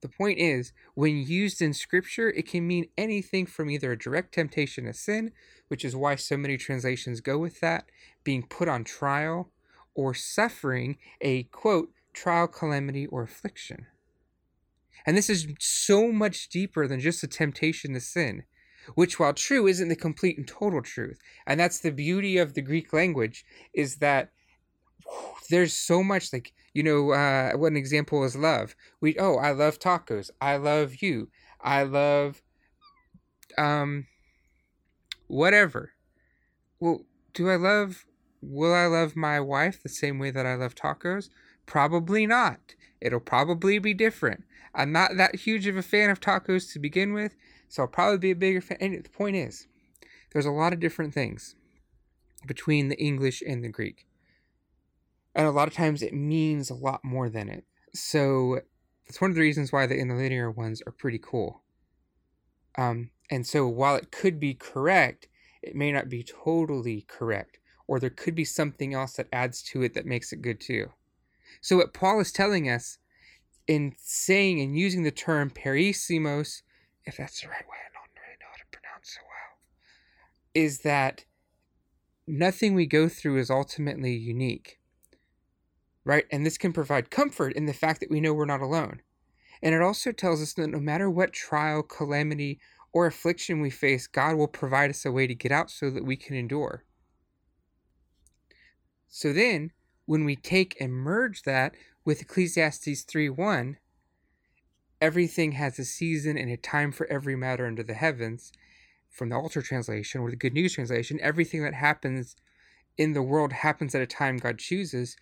The 0.00 0.08
point 0.08 0.38
is, 0.38 0.72
when 0.94 1.16
used 1.16 1.60
in 1.60 1.72
scripture, 1.72 2.28
it 2.30 2.48
can 2.48 2.66
mean 2.66 2.86
anything 2.96 3.46
from 3.46 3.70
either 3.70 3.92
a 3.92 3.98
direct 3.98 4.32
temptation 4.34 4.84
to 4.84 4.92
sin, 4.92 5.32
which 5.68 5.84
is 5.84 5.96
why 5.96 6.16
so 6.16 6.36
many 6.36 6.56
translations 6.56 7.20
go 7.20 7.38
with 7.38 7.60
that, 7.60 7.86
being 8.26 8.42
put 8.42 8.68
on 8.68 8.84
trial, 8.84 9.50
or 9.94 10.12
suffering 10.12 10.98
a 11.22 11.44
quote, 11.44 11.90
trial, 12.12 12.46
calamity, 12.46 13.06
or 13.06 13.22
affliction. 13.22 13.86
And 15.06 15.16
this 15.16 15.30
is 15.30 15.46
so 15.58 16.12
much 16.12 16.50
deeper 16.50 16.86
than 16.86 17.00
just 17.00 17.22
a 17.22 17.26
temptation 17.26 17.94
to 17.94 18.00
sin 18.00 18.44
which 18.94 19.18
while 19.18 19.32
true 19.32 19.66
isn't 19.66 19.88
the 19.88 19.96
complete 19.96 20.38
and 20.38 20.46
total 20.46 20.82
truth. 20.82 21.18
And 21.46 21.58
that's 21.58 21.80
the 21.80 21.90
beauty 21.90 22.38
of 22.38 22.54
the 22.54 22.62
greek 22.62 22.92
language 22.92 23.44
is 23.74 23.96
that 23.96 24.30
there's 25.50 25.72
so 25.72 26.02
much 26.02 26.32
like 26.32 26.52
you 26.74 26.82
know 26.82 27.12
uh 27.12 27.52
what 27.52 27.70
an 27.70 27.76
example 27.76 28.24
is 28.24 28.36
love. 28.36 28.74
We 29.00 29.16
oh 29.18 29.36
i 29.36 29.52
love 29.52 29.78
tacos. 29.78 30.30
I 30.40 30.56
love 30.56 31.02
you. 31.02 31.28
I 31.60 31.82
love 31.82 32.42
um 33.58 34.06
whatever. 35.26 35.92
Well 36.80 37.02
do 37.32 37.50
i 37.50 37.56
love 37.56 38.04
will 38.40 38.74
i 38.74 38.86
love 38.86 39.16
my 39.16 39.40
wife 39.40 39.82
the 39.82 39.88
same 39.88 40.18
way 40.18 40.30
that 40.30 40.46
i 40.46 40.54
love 40.54 40.74
tacos 40.74 41.28
probably 41.64 42.26
not 42.26 42.74
it'll 43.00 43.20
probably 43.20 43.78
be 43.78 43.94
different 43.94 44.44
i'm 44.74 44.92
not 44.92 45.16
that 45.16 45.34
huge 45.34 45.66
of 45.66 45.76
a 45.76 45.82
fan 45.82 46.10
of 46.10 46.20
tacos 46.20 46.72
to 46.72 46.78
begin 46.78 47.12
with 47.12 47.34
so 47.68 47.82
I'll 47.82 47.88
probably 47.88 48.18
be 48.18 48.30
a 48.30 48.36
bigger 48.36 48.60
fan. 48.60 48.78
And 48.80 49.04
the 49.04 49.08
point 49.08 49.36
is, 49.36 49.66
there's 50.32 50.46
a 50.46 50.50
lot 50.50 50.72
of 50.72 50.80
different 50.80 51.14
things 51.14 51.56
between 52.46 52.88
the 52.88 52.98
English 52.98 53.42
and 53.46 53.64
the 53.64 53.68
Greek. 53.68 54.06
And 55.34 55.46
a 55.46 55.50
lot 55.50 55.68
of 55.68 55.74
times 55.74 56.02
it 56.02 56.14
means 56.14 56.70
a 56.70 56.74
lot 56.74 57.04
more 57.04 57.28
than 57.28 57.48
it. 57.48 57.64
So 57.92 58.60
that's 59.06 59.20
one 59.20 59.30
of 59.30 59.34
the 59.34 59.42
reasons 59.42 59.72
why 59.72 59.86
the 59.86 59.98
interlinear 59.98 60.50
ones 60.50 60.82
are 60.86 60.92
pretty 60.92 61.18
cool. 61.18 61.62
Um, 62.78 63.10
and 63.30 63.46
so 63.46 63.66
while 63.66 63.96
it 63.96 64.12
could 64.12 64.38
be 64.38 64.54
correct, 64.54 65.28
it 65.62 65.74
may 65.74 65.90
not 65.90 66.08
be 66.08 66.22
totally 66.22 67.04
correct, 67.08 67.58
or 67.86 68.00
there 68.00 68.10
could 68.10 68.34
be 68.34 68.44
something 68.44 68.94
else 68.94 69.14
that 69.14 69.28
adds 69.32 69.62
to 69.62 69.82
it 69.82 69.94
that 69.94 70.06
makes 70.06 70.32
it 70.32 70.42
good 70.42 70.60
too. 70.60 70.90
So 71.60 71.76
what 71.76 71.94
Paul 71.94 72.20
is 72.20 72.32
telling 72.32 72.68
us 72.68 72.98
in 73.66 73.94
saying 73.98 74.60
and 74.60 74.78
using 74.78 75.02
the 75.02 75.10
term 75.10 75.50
perissimos 75.50 76.62
if 77.06 77.16
that's 77.16 77.40
the 77.40 77.48
right 77.48 77.66
way, 77.68 77.76
I 77.78 77.92
don't 77.94 78.10
really 78.20 78.36
know 78.40 78.46
how 78.50 78.56
to 78.56 78.78
pronounce 78.78 79.16
it 79.16 79.22
well, 79.22 80.64
is 80.64 80.78
that 80.78 81.24
nothing 82.26 82.74
we 82.74 82.86
go 82.86 83.08
through 83.08 83.38
is 83.38 83.50
ultimately 83.50 84.14
unique. 84.14 84.80
Right? 86.04 86.24
And 86.30 86.44
this 86.44 86.58
can 86.58 86.72
provide 86.72 87.10
comfort 87.10 87.52
in 87.54 87.66
the 87.66 87.72
fact 87.72 88.00
that 88.00 88.10
we 88.10 88.20
know 88.20 88.34
we're 88.34 88.44
not 88.44 88.60
alone. 88.60 89.02
And 89.62 89.74
it 89.74 89.82
also 89.82 90.12
tells 90.12 90.42
us 90.42 90.52
that 90.54 90.68
no 90.68 90.78
matter 90.78 91.10
what 91.10 91.32
trial, 91.32 91.82
calamity, 91.82 92.60
or 92.92 93.06
affliction 93.06 93.60
we 93.60 93.70
face, 93.70 94.06
God 94.06 94.36
will 94.36 94.48
provide 94.48 94.90
us 94.90 95.04
a 95.04 95.10
way 95.10 95.26
to 95.26 95.34
get 95.34 95.50
out 95.50 95.70
so 95.70 95.90
that 95.90 96.04
we 96.04 96.16
can 96.16 96.36
endure. 96.36 96.84
So 99.16 99.32
then, 99.32 99.72
when 100.04 100.26
we 100.26 100.36
take 100.36 100.78
and 100.78 100.92
merge 100.92 101.44
that 101.44 101.74
with 102.04 102.20
Ecclesiastes 102.20 103.00
3 103.04 103.30
1, 103.30 103.78
everything 105.00 105.52
has 105.52 105.78
a 105.78 105.86
season 105.86 106.36
and 106.36 106.50
a 106.50 106.58
time 106.58 106.92
for 106.92 107.06
every 107.06 107.34
matter 107.34 107.64
under 107.66 107.82
the 107.82 107.94
heavens 107.94 108.52
from 109.08 109.30
the 109.30 109.36
Alter 109.36 109.62
translation 109.62 110.20
or 110.20 110.28
the 110.28 110.36
good 110.36 110.52
news 110.52 110.74
translation 110.74 111.18
everything 111.22 111.62
that 111.62 111.72
happens 111.72 112.36
in 112.98 113.14
the 113.14 113.22
world 113.22 113.54
happens 113.54 113.94
at 113.94 114.02
a 114.02 114.06
time 114.06 114.36
god 114.36 114.58
chooses. 114.58 115.16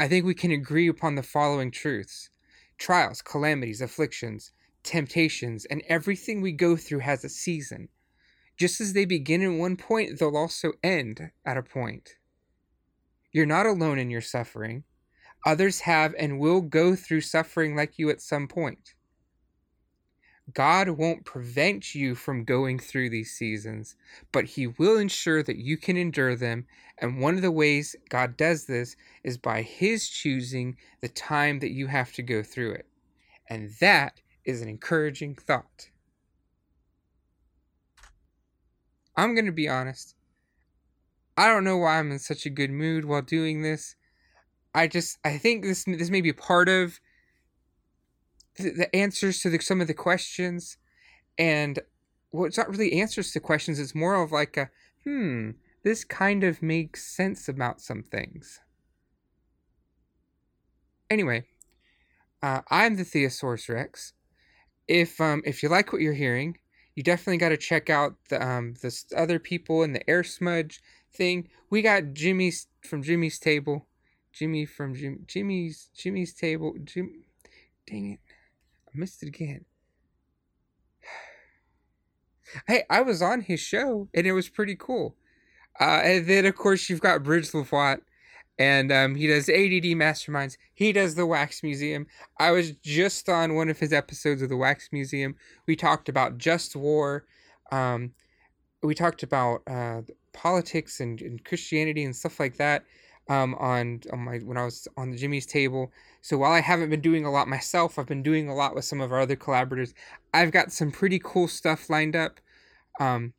I 0.00 0.08
think 0.08 0.26
we 0.26 0.34
can 0.34 0.50
agree 0.50 0.88
upon 0.88 1.14
the 1.14 1.22
following 1.22 1.70
truths. 1.70 2.30
Trials 2.78 3.22
calamities 3.22 3.80
afflictions 3.80 4.50
temptations 4.82 5.66
and 5.66 5.84
everything 5.88 6.40
we 6.40 6.50
go 6.50 6.76
through 6.76 6.98
has 6.98 7.22
a 7.22 7.28
season. 7.28 7.90
Just 8.56 8.80
as 8.80 8.92
they 8.92 9.04
begin 9.04 9.40
at 9.40 9.56
one 9.56 9.76
point 9.76 10.18
they'll 10.18 10.36
also 10.36 10.72
end 10.82 11.30
at 11.46 11.56
a 11.56 11.62
point 11.62 12.16
you're 13.34 13.44
not 13.44 13.66
alone 13.66 13.98
in 13.98 14.08
your 14.08 14.22
suffering 14.22 14.84
Others 15.44 15.80
have 15.80 16.14
and 16.18 16.38
will 16.38 16.62
go 16.62 16.96
through 16.96 17.20
suffering 17.20 17.76
like 17.76 17.98
you 17.98 18.08
at 18.08 18.22
some 18.22 18.48
point. 18.48 18.94
God 20.52 20.90
won't 20.90 21.24
prevent 21.24 21.94
you 21.94 22.14
from 22.14 22.44
going 22.44 22.78
through 22.78 23.10
these 23.10 23.32
seasons, 23.32 23.96
but 24.32 24.44
He 24.44 24.66
will 24.66 24.98
ensure 24.98 25.42
that 25.42 25.56
you 25.56 25.76
can 25.76 25.96
endure 25.96 26.36
them. 26.36 26.66
And 26.98 27.20
one 27.20 27.34
of 27.34 27.42
the 27.42 27.50
ways 27.50 27.96
God 28.08 28.36
does 28.36 28.64
this 28.64 28.96
is 29.22 29.36
by 29.38 29.62
His 29.62 30.08
choosing 30.08 30.76
the 31.00 31.08
time 31.08 31.60
that 31.60 31.72
you 31.72 31.86
have 31.88 32.12
to 32.14 32.22
go 32.22 32.42
through 32.42 32.72
it. 32.72 32.86
And 33.48 33.70
that 33.80 34.20
is 34.44 34.62
an 34.62 34.68
encouraging 34.68 35.34
thought. 35.34 35.90
I'm 39.16 39.34
going 39.34 39.46
to 39.46 39.52
be 39.52 39.68
honest. 39.68 40.13
I 41.36 41.48
don't 41.48 41.64
know 41.64 41.78
why 41.78 41.98
I'm 41.98 42.12
in 42.12 42.18
such 42.18 42.46
a 42.46 42.50
good 42.50 42.70
mood 42.70 43.04
while 43.04 43.22
doing 43.22 43.62
this. 43.62 43.96
I 44.74 44.86
just 44.86 45.18
I 45.24 45.38
think 45.38 45.64
this 45.64 45.84
this 45.84 46.10
may 46.10 46.20
be 46.20 46.32
part 46.32 46.68
of 46.68 47.00
the, 48.56 48.70
the 48.70 48.96
answers 48.96 49.40
to 49.40 49.50
the, 49.50 49.58
some 49.60 49.80
of 49.80 49.86
the 49.86 49.94
questions, 49.94 50.78
and 51.38 51.78
well, 52.32 52.46
it's 52.46 52.58
not 52.58 52.70
really 52.70 53.00
answers 53.00 53.32
to 53.32 53.40
questions. 53.40 53.78
It's 53.78 53.94
more 53.94 54.22
of 54.22 54.32
like 54.32 54.56
a 54.56 54.70
hmm. 55.04 55.50
This 55.82 56.02
kind 56.02 56.44
of 56.44 56.62
makes 56.62 57.04
sense 57.06 57.46
about 57.46 57.78
some 57.78 58.02
things. 58.02 58.60
Anyway, 61.10 61.44
uh, 62.42 62.62
I'm 62.70 62.96
the 62.96 63.04
Theosaurus 63.04 63.68
Rex. 63.68 64.14
If 64.88 65.20
um 65.20 65.42
if 65.44 65.62
you 65.62 65.68
like 65.68 65.92
what 65.92 66.02
you're 66.02 66.14
hearing, 66.14 66.58
you 66.94 67.02
definitely 67.02 67.38
got 67.38 67.50
to 67.50 67.56
check 67.56 67.90
out 67.90 68.14
the 68.28 68.44
um 68.44 68.74
the 68.80 69.04
other 69.16 69.38
people 69.38 69.82
in 69.82 69.92
the 69.92 70.08
air 70.08 70.24
smudge 70.24 70.80
thing. 71.14 71.48
We 71.70 71.82
got 71.82 72.12
Jimmy's 72.12 72.66
from 72.82 73.02
Jimmy's 73.02 73.38
table. 73.38 73.86
Jimmy 74.32 74.66
from 74.66 74.94
Jim, 74.94 75.24
Jimmy's 75.26 75.90
Jimmy's 75.96 76.34
table. 76.34 76.74
Jim, 76.82 77.24
dang 77.86 78.12
it, 78.12 78.20
I 78.88 78.90
missed 78.94 79.22
it 79.22 79.28
again. 79.28 79.64
Hey, 82.68 82.84
I 82.88 83.00
was 83.00 83.20
on 83.20 83.40
his 83.40 83.58
show 83.58 84.08
and 84.14 84.26
it 84.26 84.32
was 84.32 84.48
pretty 84.48 84.76
cool. 84.76 85.16
Uh, 85.80 86.00
and 86.04 86.26
then 86.28 86.46
of 86.46 86.54
course 86.54 86.88
you've 86.88 87.00
got 87.00 87.24
Bridge 87.24 87.50
LaFoit, 87.50 88.00
and 88.58 88.92
um, 88.92 89.14
he 89.16 89.26
does 89.26 89.48
ADD 89.48 89.96
Masterminds. 89.96 90.56
He 90.72 90.92
does 90.92 91.16
the 91.16 91.26
Wax 91.26 91.62
Museum. 91.62 92.06
I 92.38 92.52
was 92.52 92.72
just 92.72 93.28
on 93.28 93.54
one 93.54 93.68
of 93.68 93.78
his 93.78 93.92
episodes 93.92 94.42
of 94.42 94.50
the 94.50 94.56
Wax 94.56 94.90
Museum. 94.92 95.34
We 95.66 95.74
talked 95.74 96.08
about 96.08 96.38
just 96.38 96.76
war. 96.76 97.24
Um, 97.72 98.12
we 98.82 98.94
talked 98.94 99.24
about 99.24 99.62
uh, 99.66 100.02
politics 100.34 101.00
and, 101.00 101.20
and 101.22 101.44
Christianity 101.44 102.04
and 102.04 102.14
stuff 102.14 102.38
like 102.38 102.56
that 102.58 102.84
um, 103.28 103.54
on 103.54 104.02
on 104.12 104.20
my 104.20 104.38
when 104.38 104.58
I 104.58 104.64
was 104.64 104.86
on 104.96 105.10
the 105.10 105.16
Jimmy's 105.16 105.46
table. 105.46 105.92
So 106.20 106.38
while 106.38 106.52
I 106.52 106.60
haven't 106.60 106.90
been 106.90 107.00
doing 107.00 107.24
a 107.24 107.30
lot 107.30 107.48
myself, 107.48 107.98
I've 107.98 108.06
been 108.06 108.22
doing 108.22 108.48
a 108.48 108.54
lot 108.54 108.74
with 108.74 108.84
some 108.84 109.00
of 109.00 109.12
our 109.12 109.20
other 109.20 109.36
collaborators. 109.36 109.94
I've 110.32 110.52
got 110.52 110.72
some 110.72 110.90
pretty 110.90 111.20
cool 111.22 111.48
stuff 111.48 111.88
lined 111.88 112.16
up. 112.16 112.40
Um, 113.00 113.32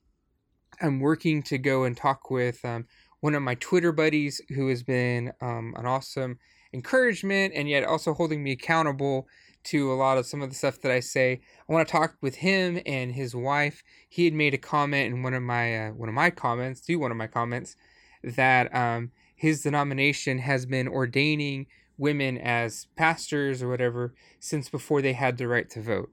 I'm 0.82 1.00
working 1.00 1.42
to 1.44 1.58
go 1.58 1.84
and 1.84 1.96
talk 1.96 2.30
with 2.30 2.64
um, 2.66 2.86
one 3.22 3.36
of 3.36 3.42
my 3.42 3.56
Twitter 3.56 3.92
buddies 3.92 4.42
who 4.50 4.68
has 4.70 4.84
been 4.84 5.32
um, 5.42 5.74
an 5.78 5.86
awesome 5.86 6.40
encouragement 6.74 7.54
and 7.56 7.70
yet 7.70 7.86
also 7.86 8.14
holding 8.14 8.44
me 8.44 8.52
accountable 8.52 9.28
to 9.65 9.91
a 9.91 9.95
lot 9.95 10.17
of 10.17 10.25
some 10.25 10.41
of 10.41 10.50
the 10.50 10.55
stuff 10.55 10.81
that 10.81 10.91
I 10.91 11.00
say. 11.00 11.41
I 11.67 11.74
want 11.74 11.88
to 11.88 11.91
talk 11.91 12.15
with 12.22 12.36
him 12.36 12.79
and 12.86 13.13
his 13.13 13.36
wife. 13.36 13.84
He 14.07 14.25
had 14.25 14.34
made 14.34 14.53
a 14.53 14.60
comment 14.60 15.13
in 15.13 15.24
one 15.24 15.34
of 15.34 15.43
my 15.43 15.88
uh, 15.88 15.91
one 15.91 16.10
of 16.10 16.15
my 16.15 16.29
comments, 16.29 16.81
to 16.81 16.95
one 16.95 17.12
of 17.12 17.17
my 17.17 17.27
comments, 17.27 17.75
that 18.24 18.74
um, 18.75 19.12
his 19.36 19.62
denomination 19.62 20.39
has 20.39 20.65
been 20.65 20.88
ordaining 20.88 21.67
women 21.98 22.38
as 22.38 22.88
pastors 22.95 23.62
or 23.62 23.69
whatever 23.69 24.13
since 24.39 24.69
before 24.69 25.01
they 25.01 25.13
had 25.13 25.38
the 25.38 25.48
right 25.48 25.69
to 25.69 25.81
vote. 25.81 26.12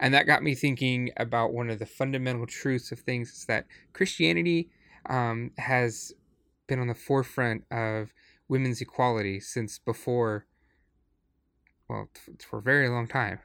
And 0.00 0.14
that 0.14 0.26
got 0.26 0.42
me 0.42 0.54
thinking 0.54 1.10
about 1.16 1.52
one 1.52 1.70
of 1.70 1.78
the 1.78 1.86
fundamental 1.86 2.46
truths 2.46 2.92
of 2.92 3.00
things 3.00 3.30
is 3.30 3.44
that 3.46 3.66
Christianity 3.92 4.70
um, 5.06 5.50
has 5.58 6.12
been 6.68 6.78
on 6.78 6.86
the 6.86 6.94
forefront 6.94 7.64
of 7.70 8.12
women's 8.48 8.80
equality 8.80 9.40
since 9.40 9.78
before, 9.78 10.46
well, 11.88 12.08
for 12.48 12.58
a 12.58 12.62
very 12.62 12.88
long 12.88 13.08
time. 13.08 13.40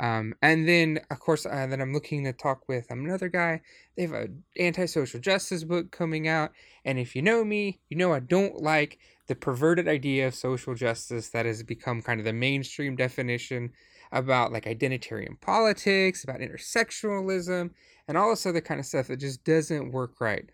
Um, 0.00 0.34
and 0.42 0.68
then, 0.68 1.00
of 1.10 1.18
course, 1.18 1.44
uh, 1.44 1.66
then 1.66 1.80
I'm 1.80 1.92
looking 1.92 2.22
to 2.24 2.32
talk 2.32 2.68
with 2.68 2.86
another 2.90 3.28
guy. 3.28 3.62
They 3.96 4.02
have 4.02 4.12
an 4.12 4.44
anti-social 4.56 5.18
justice 5.18 5.64
book 5.64 5.90
coming 5.90 6.28
out, 6.28 6.52
and 6.84 6.98
if 6.98 7.16
you 7.16 7.22
know 7.22 7.44
me, 7.44 7.80
you 7.88 7.96
know 7.96 8.12
I 8.12 8.20
don't 8.20 8.62
like 8.62 8.98
the 9.26 9.34
perverted 9.34 9.88
idea 9.88 10.28
of 10.28 10.34
social 10.34 10.74
justice 10.74 11.30
that 11.30 11.46
has 11.46 11.62
become 11.64 12.00
kind 12.00 12.20
of 12.20 12.24
the 12.24 12.32
mainstream 12.32 12.94
definition 12.94 13.72
about 14.12 14.52
like 14.52 14.64
identitarian 14.66 15.38
politics, 15.40 16.22
about 16.22 16.40
intersectionalism, 16.40 17.70
and 18.06 18.16
all 18.16 18.30
this 18.30 18.46
other 18.46 18.60
kind 18.60 18.78
of 18.78 18.86
stuff 18.86 19.08
that 19.08 19.18
just 19.18 19.42
doesn't 19.44 19.90
work 19.90 20.20
right. 20.20 20.48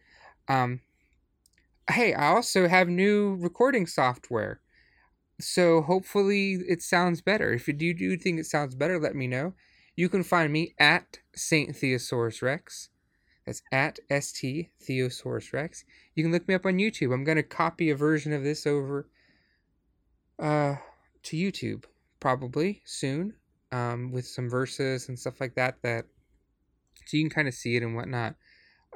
Um, 0.48 0.80
hey, 1.90 2.14
I 2.14 2.28
also 2.28 2.66
have 2.66 2.88
new 2.88 3.36
recording 3.40 3.86
software 3.86 4.60
so 5.40 5.82
hopefully 5.82 6.54
it 6.68 6.82
sounds 6.82 7.20
better. 7.20 7.52
If 7.52 7.66
you 7.68 7.74
do, 7.74 7.94
do 7.94 8.16
think 8.16 8.38
it 8.38 8.46
sounds 8.46 8.74
better, 8.74 8.98
let 8.98 9.14
me 9.14 9.26
know. 9.26 9.54
You 9.96 10.08
can 10.08 10.22
find 10.22 10.52
me 10.52 10.74
at 10.78 11.18
Saint 11.34 11.76
Theosaurus 11.76 12.42
Rex. 12.42 12.88
That's 13.46 13.62
at 13.70 13.98
St 14.10 14.68
Theosaurus 14.82 15.52
Rex. 15.52 15.84
You 16.14 16.24
can 16.24 16.32
look 16.32 16.48
me 16.48 16.54
up 16.54 16.66
on 16.66 16.78
YouTube. 16.78 17.12
I'm 17.12 17.24
gonna 17.24 17.42
copy 17.42 17.90
a 17.90 17.96
version 17.96 18.32
of 18.32 18.42
this 18.42 18.66
over 18.66 19.08
uh 20.38 20.76
to 21.24 21.36
YouTube 21.36 21.84
probably 22.20 22.82
soon. 22.84 23.34
Um, 23.70 24.12
with 24.12 24.26
some 24.26 24.48
verses 24.48 25.08
and 25.08 25.18
stuff 25.18 25.40
like 25.40 25.56
that 25.56 25.82
that 25.82 26.06
so 27.06 27.16
you 27.16 27.24
can 27.24 27.30
kind 27.30 27.48
of 27.48 27.54
see 27.54 27.76
it 27.76 27.82
and 27.82 27.96
whatnot. 27.96 28.36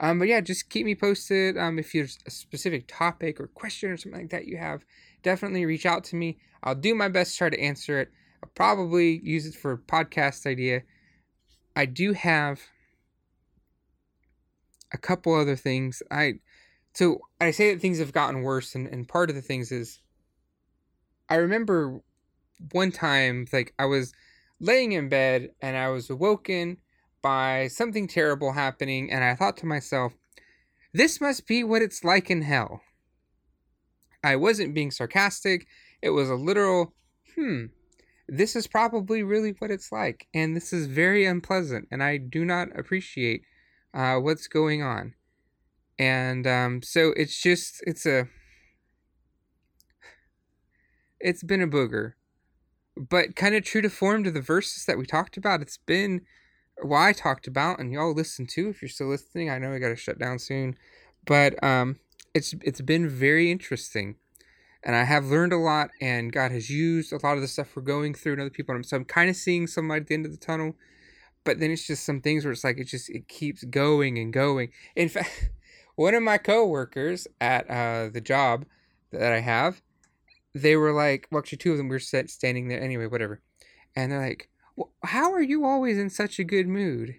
Um, 0.01 0.19
but 0.19 0.29
yeah, 0.29 0.41
just 0.41 0.71
keep 0.71 0.87
me 0.87 0.95
posted. 0.95 1.59
Um, 1.59 1.79
if 1.79 1.93
there's 1.93 2.19
a 2.27 2.31
specific 2.31 2.85
topic 2.87 3.41
or 3.41 3.49
question 3.49 3.91
or 3.91 3.97
something 3.97 4.21
like 4.21 4.31
that 4.31 4.47
you 4.47 4.57
have, 4.57 4.85
definitely 5.23 5.67
reach 5.67 5.87
out 5.87 6.05
to 6.05 6.17
me. 6.17 6.39
I'll 6.63 6.75
do 6.75 6.95
my 6.95 7.09
best 7.09 7.33
to 7.33 7.39
try 7.39 7.51
to 7.51 7.61
answer 7.61 8.01
it. 8.01 8.11
I'll 8.43 8.51
probably 8.55 9.21
use 9.25 9.47
it 9.47 9.55
for 9.55 9.77
podcast 9.77 10.47
idea. 10.47 10.83
I 11.75 11.87
do 11.87 12.13
have 12.13 12.61
a 14.93 14.99
couple 14.99 15.35
other 15.35 15.57
things. 15.57 16.03
I 16.11 16.35
so 16.95 17.21
I 17.41 17.51
say 17.51 17.73
that 17.73 17.81
things 17.81 17.99
have 17.99 18.13
gotten 18.13 18.43
worse, 18.43 18.75
and, 18.75 18.89
and 18.89 19.07
part 19.07 19.31
of 19.31 19.37
the 19.37 19.43
things 19.43 19.71
is 19.71 20.01
I 21.29 21.37
remember 21.37 22.01
one 22.73 22.91
time 22.91 23.47
like 23.53 23.75
I 23.79 23.85
was 23.85 24.13
laying 24.61 24.93
in 24.93 25.09
bed 25.09 25.51
and 25.61 25.77
I 25.77 25.89
was 25.89 26.11
awoken 26.11 26.79
by 27.23 27.69
something 27.69 28.07
terrible 28.07 28.53
happening, 28.53 29.11
and 29.11 29.25
I 29.25 29.35
thought 29.35 29.57
to 29.59 29.67
myself, 29.67 30.15
this 30.93 31.21
must 31.21 31.47
be 31.47 31.65
what 31.65 31.83
it's 31.83 32.05
like 32.05 32.31
in 32.31 32.43
hell. 32.43 32.81
I 34.25 34.37
wasn't 34.37 34.75
being 34.75 34.91
sarcastic. 34.91 35.67
It 36.03 36.11
was 36.11 36.31
a 36.31 36.35
literal, 36.35 36.95
hmm, 37.35 37.67
this 38.29 38.57
is 38.57 38.67
probably 38.67 39.23
really 39.23 39.55
what 39.59 39.71
it's 39.71 39.93
like. 39.93 40.27
And 40.35 40.57
this 40.57 40.73
is 40.73 40.87
very 40.87 41.25
unpleasant. 41.25 41.89
And 41.91 42.03
I 42.03 42.17
do 42.17 42.45
not 42.45 42.69
appreciate 42.79 43.43
uh, 43.95 44.17
what's 44.17 44.49
going 44.49 44.83
on. 44.83 45.15
And 45.99 46.47
um, 46.47 46.83
so 46.83 47.13
it's 47.17 47.41
just, 47.41 47.83
it's 47.87 48.07
a, 48.07 48.29
it's 51.21 51.43
been 51.43 51.63
a 51.63 51.69
booger. 51.69 52.13
But 52.97 53.37
kind 53.37 53.55
of 53.55 53.65
true 53.65 53.83
to 53.83 53.91
form 53.91 54.25
to 54.25 54.31
the 54.31 54.41
verses 54.41 54.85
that 54.87 54.99
we 54.99 55.07
talked 55.07 55.37
about, 55.37 55.63
it's 55.63 55.79
been, 55.79 56.23
well, 56.83 57.03
I 57.03 57.13
talked 57.13 57.47
about, 57.47 57.81
and 57.81 57.93
y'all 57.93 58.15
listen 58.15 58.47
to 58.49 58.69
if 58.69 58.83
you're 58.83 58.89
still 58.89 59.09
listening. 59.09 59.51
I 59.51 59.59
know 59.59 59.73
I 59.73 59.79
got 59.79 59.89
to 59.89 59.97
shut 59.97 60.19
down 60.19 60.39
soon. 60.39 60.77
But 61.25 61.63
um, 61.63 61.99
it's 62.35 62.55
it's 62.63 62.81
been 62.81 63.09
very 63.09 63.51
interesting 63.51 64.17
and 64.85 64.95
I 64.95 65.05
have 65.05 65.27
learned 65.27 65.53
a 65.53 65.59
lot 65.59 65.91
and 66.01 66.33
God 66.33 66.53
has 66.53 66.71
used 66.71 67.13
a 67.13 67.19
lot 67.25 67.37
of 67.37 67.41
the 67.41 67.49
stuff 67.49 67.75
we're 67.75 67.83
going 67.83 68.15
through 68.15 68.35
and 68.35 68.41
other 68.41 68.51
people 68.51 68.75
so 68.83 68.97
I'm 68.97 69.05
kind 69.05 69.29
of 69.29 69.37
seeing 69.37 69.67
some 69.67 69.89
light 69.89 70.03
at 70.03 70.07
the 70.07 70.15
end 70.15 70.27
of 70.27 70.33
the 70.33 70.39
tunnel 70.39 70.75
but 71.45 71.61
then 71.61 71.71
it's 71.71 71.87
just 71.87 72.05
some 72.05 72.21
things 72.21 72.45
where 72.45 72.53
it's 72.53 72.65
like 72.65 72.79
it 72.79 72.85
just 72.85 73.11
it 73.11 73.29
keeps 73.29 73.65
going 73.65 74.19
and 74.19 74.33
going 74.33 74.71
in 74.95 75.09
fact 75.09 75.51
one 75.97 76.15
of 76.15 76.23
my 76.23 76.39
coworkers 76.39 77.27
at 77.41 77.69
uh, 77.69 78.09
the 78.09 78.21
job 78.21 78.65
that 79.11 79.33
I 79.33 79.41
have 79.41 79.83
they 80.55 80.77
were 80.77 80.93
like 80.93 81.29
well 81.31 81.41
actually 81.41 81.59
two 81.59 81.73
of 81.73 81.79
them 81.79 81.89
were 81.89 81.99
set 81.99 82.31
standing 82.31 82.69
there 82.69 82.81
anyway 82.81 83.07
whatever 83.07 83.41
and 83.97 84.13
they're 84.13 84.21
like 84.21 84.49
how 85.05 85.33
are 85.33 85.43
you 85.43 85.65
always 85.65 85.99
in 85.99 86.11
such 86.11 86.39
a 86.39 86.45
good 86.45 86.69
mood 86.69 87.17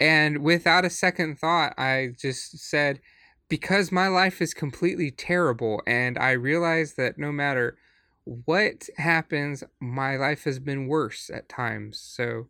and 0.00 0.38
without 0.38 0.84
a 0.84 0.90
second 0.90 1.38
thought 1.38 1.74
I 1.78 2.12
just 2.18 2.58
said 2.58 3.00
because 3.48 3.90
my 3.90 4.08
life 4.08 4.40
is 4.42 4.54
completely 4.54 5.10
terrible 5.10 5.82
and 5.86 6.18
I 6.18 6.32
realize 6.32 6.94
that 6.94 7.18
no 7.18 7.32
matter 7.32 7.76
what 8.24 8.88
happens, 8.98 9.64
my 9.80 10.16
life 10.16 10.44
has 10.44 10.58
been 10.58 10.86
worse 10.86 11.30
at 11.30 11.48
times. 11.48 11.98
So 11.98 12.48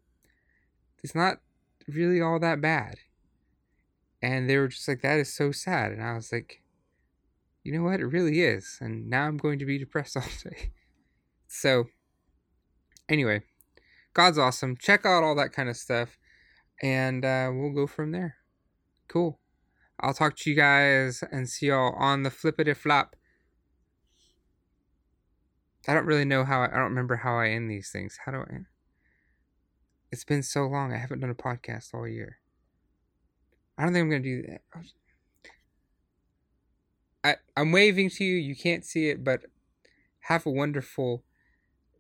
it's 1.03 1.15
not 1.15 1.39
really 1.87 2.21
all 2.21 2.41
that 2.41 2.61
bad. 2.61 2.97
And 4.21 4.51
they 4.51 4.57
were 4.57 4.69
just 4.69 4.89
like, 4.89 5.03
that 5.03 5.21
is 5.21 5.33
so 5.33 5.53
sad. 5.53 5.93
And 5.93 6.03
I 6.03 6.15
was 6.15 6.33
like, 6.33 6.63
you 7.63 7.73
know 7.73 7.85
what? 7.85 8.01
It 8.01 8.07
really 8.07 8.41
is. 8.41 8.79
And 8.81 9.09
now 9.09 9.27
I'm 9.27 9.37
going 9.37 9.61
to 9.61 9.65
be 9.65 9.79
depressed 9.79 10.17
all 10.17 10.25
day. 10.43 10.73
So, 11.47 11.85
anyway, 13.09 13.43
God's 14.19 14.37
awesome. 14.37 14.77
Check 14.77 15.07
out 15.07 15.23
all 15.23 15.37
that 15.37 15.53
kind 15.53 15.69
of 15.69 15.77
stuff. 15.77 16.19
And 16.83 17.25
uh, 17.25 17.53
we'll 17.55 17.73
go 17.73 17.87
from 17.87 18.11
there. 18.11 18.35
Cool. 19.07 19.39
I'll 20.01 20.13
talk 20.13 20.37
to 20.39 20.51
you 20.51 20.57
guys 20.57 21.23
and 21.31 21.49
see 21.49 21.67
y'all 21.67 21.95
on 21.97 22.25
the 22.25 22.31
flippity 22.31 22.75
flop. 22.75 23.15
I 25.87 25.95
don't 25.95 26.05
really 26.05 26.25
know 26.25 26.43
how 26.43 26.63
I, 26.63 26.65
I 26.65 26.79
don't 26.79 26.91
remember 26.91 27.15
how 27.15 27.39
I 27.39 27.51
end 27.51 27.71
these 27.71 27.91
things. 27.93 28.19
How 28.27 28.33
do 28.33 28.39
I 28.39 28.55
end? 28.55 28.67
It's 30.11 30.25
been 30.25 30.43
so 30.43 30.67
long. 30.67 30.93
I 30.93 30.97
haven't 30.99 31.21
done 31.21 31.31
a 31.31 31.35
podcast 31.37 31.95
all 31.95 32.09
year. 32.09 32.39
I 33.79 33.85
don't 33.85 33.93
think 33.93 34.03
I'm 34.03 34.11
gonna 34.11 34.23
do 34.25 34.43
that. 34.49 34.63
I 37.23 37.37
I'm 37.57 37.71
waving 37.71 38.11
to 38.11 38.25
you. 38.25 38.35
You 38.35 38.57
can't 38.57 38.85
see 38.85 39.11
it, 39.11 39.23
but 39.23 39.43
have 40.23 40.45
a 40.45 40.51
wonderful 40.51 41.23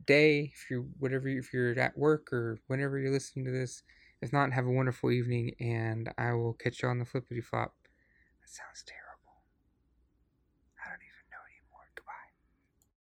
day. 0.08 0.52
If 0.54 0.70
you're 0.70 0.82
whatever 0.98 1.28
if 1.28 1.54
you're 1.54 1.78
at 1.78 1.98
work 1.98 2.32
or 2.34 2.58
whenever 2.68 2.98
you're 2.98 3.12
listening 3.12 3.46
to 3.46 3.52
this. 3.52 3.84
If 4.22 4.32
not, 4.32 4.52
have 4.54 4.66
a 4.66 4.72
wonderful 4.72 5.12
evening, 5.12 5.54
and 5.60 6.12
I 6.18 6.32
will 6.34 6.54
catch 6.54 6.82
you 6.82 6.90
on 6.90 6.98
the 7.00 7.06
flippity 7.06 7.42
flop 7.42 7.76
That 8.42 8.50
sounds 8.50 8.84
terrible. 8.86 9.07